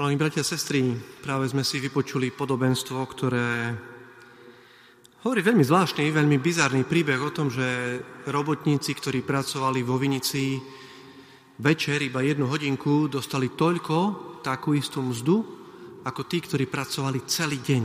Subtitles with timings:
[0.00, 3.76] Milí bratia a sestry, práve sme si vypočuli podobenstvo, ktoré
[5.20, 10.56] hovorí veľmi zvláštny, veľmi bizarný príbeh o tom, že robotníci, ktorí pracovali vo Vinici
[11.60, 13.96] večer iba jednu hodinku, dostali toľko,
[14.40, 15.36] takú istú mzdu,
[16.08, 17.84] ako tí, ktorí pracovali celý deň.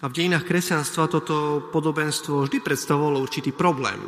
[0.00, 4.00] A v dejinách kresťanstva toto podobenstvo vždy predstavovalo určitý problém.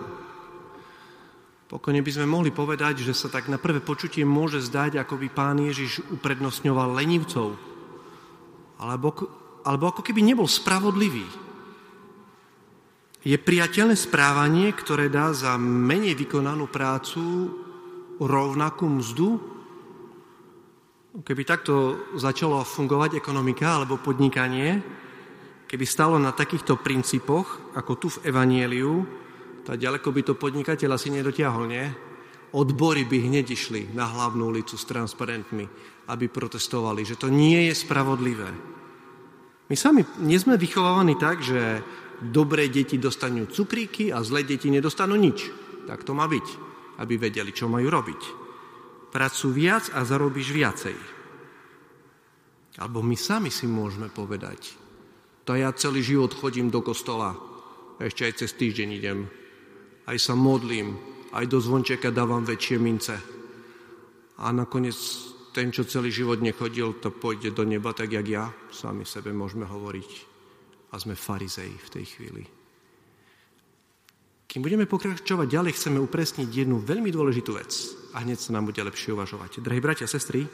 [1.68, 5.28] Pokojne by sme mohli povedať, že sa tak na prvé počutie môže zdať, ako by
[5.28, 7.60] pán Ježiš uprednostňoval lenivcov.
[8.80, 9.08] Alebo,
[9.68, 11.28] alebo ako keby nebol spravodlivý.
[13.20, 17.52] Je priateľné správanie, ktoré dá za menej vykonanú prácu
[18.16, 19.36] rovnakú mzdu?
[21.20, 24.80] Keby takto začalo fungovať ekonomika alebo podnikanie,
[25.68, 29.27] keby stalo na takýchto princípoch, ako tu v Evanieliu,
[29.68, 31.84] tak ďaleko by to podnikateľ asi nedotiahol, nie?
[32.56, 35.68] Odbory by hneď išli na hlavnú ulicu s transparentmi,
[36.08, 38.48] aby protestovali, že to nie je spravodlivé.
[39.68, 41.84] My sami nie sme vychovávaní tak, že
[42.24, 45.52] dobré deti dostanú cukríky a zlé deti nedostanú nič.
[45.84, 46.46] Tak to má byť,
[47.04, 48.22] aby vedeli, čo majú robiť.
[49.12, 50.96] Pracuj viac a zarobíš viacej.
[52.80, 54.80] Alebo my sami si môžeme povedať,
[55.44, 57.36] to ja celý život chodím do kostola,
[58.00, 59.28] ešte aj cez týždeň idem,
[60.08, 60.96] aj sa modlím,
[61.36, 63.16] aj do zvončeka dávam väčšie mince.
[64.40, 64.96] A nakoniec
[65.52, 68.48] ten, čo celý život nechodil, to pôjde do neba tak, jak ja.
[68.72, 70.10] Sami sebe môžeme hovoriť.
[70.88, 72.44] A sme farizei v tej chvíli.
[74.48, 77.68] Kým budeme pokračovať ďalej, chceme upresniť jednu veľmi dôležitú vec.
[78.16, 79.60] A hneď sa nám bude lepšie uvažovať.
[79.60, 80.48] Drahí bratia a sestry,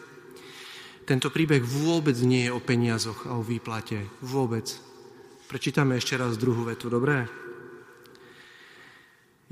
[1.06, 4.02] tento príbeh vôbec nie je o peniazoch a o výplate.
[4.24, 4.66] Vôbec.
[5.46, 7.43] Prečítame ešte raz druhú vetu, dobré?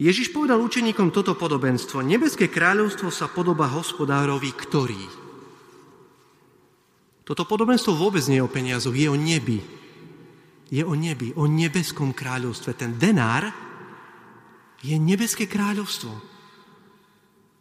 [0.00, 2.00] Ježiš povedal učeníkom toto podobenstvo.
[2.00, 5.04] Nebeské kráľovstvo sa podoba hospodárovi, ktorý.
[7.22, 9.60] Toto podobenstvo vôbec nie je o peniazoch, je o nebi.
[10.72, 12.72] Je o nebi, o nebeskom kráľovstve.
[12.72, 13.52] Ten denár
[14.80, 16.12] je nebeské kráľovstvo,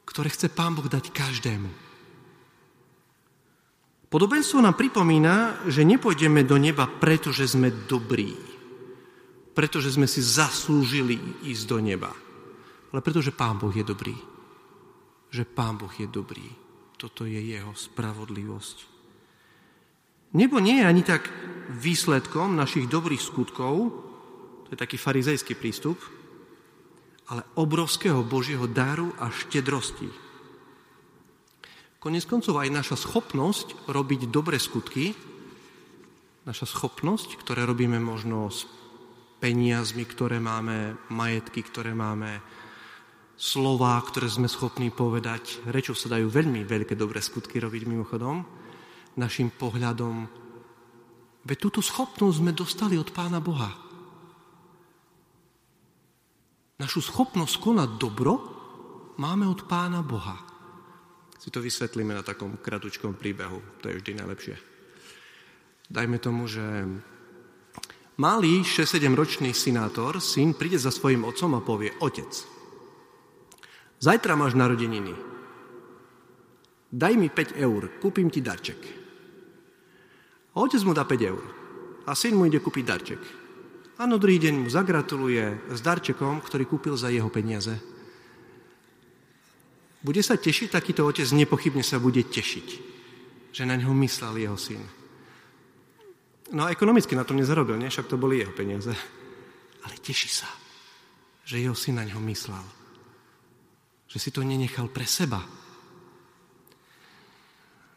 [0.07, 1.69] ktoré chce Pán Boh dať každému.
[4.11, 8.50] Podobenstvo nám pripomína, že nepôjdeme do neba, pretože sme dobrí
[9.51, 12.11] pretože sme si zaslúžili ísť do neba,
[12.91, 14.15] ale pretože Pán Boh je dobrý.
[15.31, 16.47] Že Pán Boh je dobrý.
[16.95, 18.77] Toto je jeho spravodlivosť.
[20.31, 21.27] Nebo nie je ani tak
[21.75, 23.91] výsledkom našich dobrých skutkov,
[24.67, 25.99] to je taký farizejský prístup,
[27.27, 30.07] ale obrovského Božieho daru a štedrosti.
[31.99, 35.15] Konec koncov aj naša schopnosť robiť dobré skutky,
[36.47, 38.65] naša schopnosť, ktoré robíme možno z
[39.41, 42.37] peniazmi, ktoré máme, majetky, ktoré máme,
[43.33, 45.65] slová, ktoré sme schopní povedať.
[45.65, 48.45] Rečou sa dajú veľmi veľké dobré skutky robiť mimochodom.
[49.17, 50.29] Našim pohľadom.
[51.41, 53.73] Veď túto schopnosť sme dostali od Pána Boha.
[56.77, 58.33] Našu schopnosť konať dobro
[59.17, 60.37] máme od Pána Boha.
[61.41, 63.81] Si to vysvetlíme na takom kratučkom príbehu.
[63.81, 64.55] To je vždy najlepšie.
[65.89, 66.61] Dajme tomu, že
[68.21, 72.29] Malý 6-7 ročný sinátor, syn, príde za svojim otcom a povie, otec,
[73.97, 75.17] zajtra máš narodeniny.
[76.93, 78.77] Daj mi 5 eur, kúpim ti darček.
[80.53, 81.41] A otec mu dá 5 eur.
[82.05, 83.21] A syn mu ide kúpiť darček.
[83.97, 87.73] A no druhý deň mu zagratuluje s darčekom, ktorý kúpil za jeho peniaze.
[90.05, 91.25] Bude sa tešiť takýto otec?
[91.25, 92.67] Nepochybne sa bude tešiť,
[93.49, 95.00] že na ňo myslel jeho syn.
[96.51, 97.87] No a ekonomicky na tom nezarobil, nie?
[97.87, 98.91] Však to boli jeho peniaze.
[99.81, 100.49] Ale teší sa,
[101.47, 102.63] že jeho syn na ňo myslel.
[104.11, 105.39] Že si to nenechal pre seba.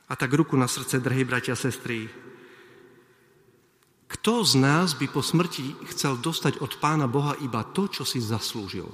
[0.06, 2.06] A tak ruku na srdce, drahí bratia a sestry,
[4.14, 8.22] kto z nás by po smrti chcel dostať od Pána Boha iba to, čo si
[8.22, 8.86] zaslúžil?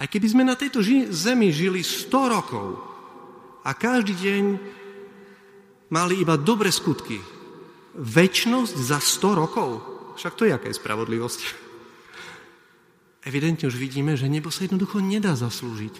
[0.00, 0.80] Aj keby sme na tejto
[1.12, 2.80] zemi žili 100 rokov
[3.62, 4.44] a každý deň
[5.92, 7.20] mali iba dobré skutky,
[7.96, 9.68] väčnosť za 100 rokov.
[10.16, 11.40] Však to je aká spravodlivosť.
[13.22, 15.94] Evidentne už vidíme, že nebo sa jednoducho nedá zaslúžiť.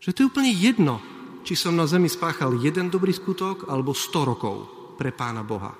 [0.00, 1.02] Že to je úplne jedno,
[1.44, 4.56] či som na zemi spáchal jeden dobrý skutok alebo 100 rokov
[4.96, 5.76] pre Pána Boha.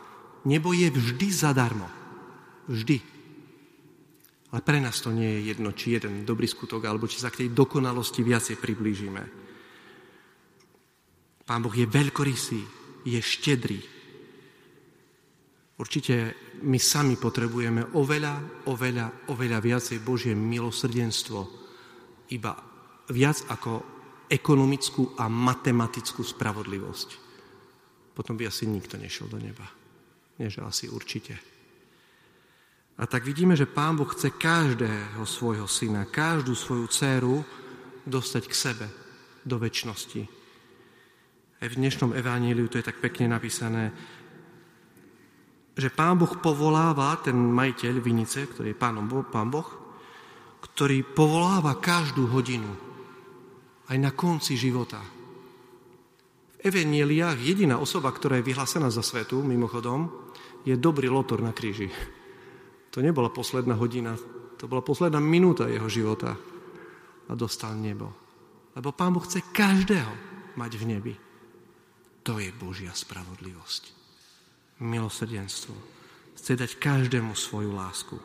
[0.46, 1.88] Nebo je vždy zadarmo.
[2.68, 2.98] Vždy.
[4.54, 7.44] Ale pre nás to nie je jedno, či jeden dobrý skutok, alebo či sa k
[7.44, 9.22] tej dokonalosti viacej priblížime.
[11.46, 12.62] Pán Boh je veľkorysý,
[13.06, 13.95] je štedrý,
[15.76, 16.32] Určite
[16.64, 21.40] my sami potrebujeme oveľa, oveľa, oveľa viacej Božie milosrdenstvo.
[22.32, 22.56] Iba
[23.12, 23.73] viac ako
[24.26, 27.08] ekonomickú a matematickú spravodlivosť.
[28.17, 29.69] Potom by asi nikto nešiel do neba.
[30.40, 31.37] Nie, že asi určite.
[32.96, 37.44] A tak vidíme, že Pán Boh chce každého svojho syna, každú svoju dceru
[38.08, 38.87] dostať k sebe
[39.44, 40.23] do väčšnosti.
[41.61, 43.93] Aj v dnešnom evaníliu to je tak pekne napísané,
[45.76, 49.69] že Pán Boh povoláva, ten majiteľ vinice, ktorý je pánom Pán Boh,
[50.64, 52.73] ktorý povoláva každú hodinu,
[53.93, 54.99] aj na konci života.
[56.56, 60.08] V Evangeliách jediná osoba, ktorá je vyhlásená za svetu, mimochodom,
[60.64, 61.93] je dobrý lotor na kríži.
[62.90, 64.17] To nebola posledná hodina,
[64.56, 66.32] to bola posledná minúta jeho života
[67.28, 68.08] a dostal nebo.
[68.73, 70.12] Lebo Pán Boh chce každého
[70.56, 71.14] mať v nebi.
[72.25, 73.95] To je Božia spravodlivosť.
[74.81, 75.75] Milosrdenstvo.
[76.37, 78.17] Chce dať každému svoju lásku.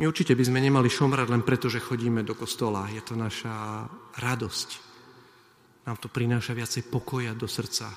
[0.00, 2.88] My určite by sme nemali šomrať len preto, že chodíme do kostola.
[2.88, 3.84] Je to naša
[4.16, 4.68] radosť.
[5.84, 7.92] Nám to prináša viacej pokoja do srdca.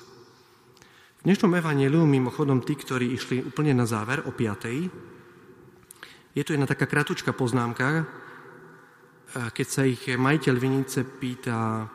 [1.20, 6.36] V dnešnom evaneliu, mimochodom tí, ktorí išli úplne na záver o 5.
[6.36, 8.04] Je tu jedna taká kratučká poznámka,
[9.32, 11.88] keď sa ich majiteľ vinice pýta,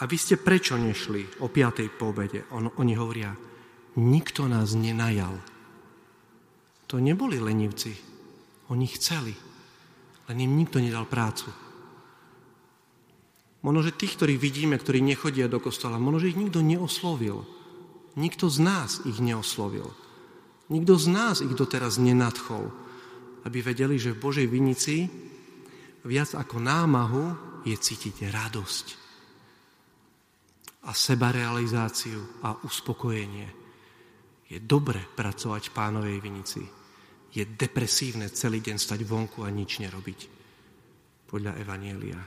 [0.00, 1.92] a vy ste prečo nešli o 5.
[1.92, 2.16] po?
[2.56, 3.36] On, oni hovoria,
[4.00, 5.36] nikto nás nenajal.
[6.88, 7.92] To neboli lenivci.
[8.72, 9.36] Oni chceli.
[10.32, 11.52] Len im nikto nedal prácu.
[13.60, 17.44] Možno, že tých, ktorých vidíme, ktorí nechodia do kostola, možno, že ich nikto neoslovil.
[18.16, 19.92] Nikto z nás ich neoslovil.
[20.72, 22.72] Nikto z nás ich doteraz nenadchol,
[23.44, 25.12] aby vedeli, že v Božej vinici
[26.08, 27.24] viac ako námahu
[27.68, 28.99] je cítiť radosť
[30.80, 33.48] a sebarealizáciu a uspokojenie.
[34.48, 36.62] Je dobre pracovať v pánovej vinici.
[37.30, 40.20] Je depresívne celý deň stať vonku a nič nerobiť.
[41.30, 42.18] Podľa Evanielia.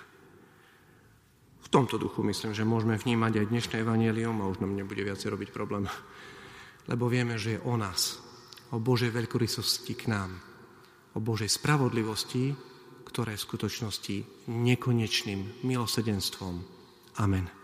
[1.63, 5.33] V tomto duchu myslím, že môžeme vnímať aj dnešné Evanielium a už nám nebude viacej
[5.33, 5.89] robiť problém.
[6.87, 8.21] Lebo vieme, že je o nás,
[8.71, 10.31] o Božej veľkorysosti k nám,
[11.15, 12.53] o Božej spravodlivosti,
[13.03, 14.17] ktoré je v skutočnosti
[14.47, 16.55] nekonečným milosedenstvom.
[17.19, 17.62] Amen.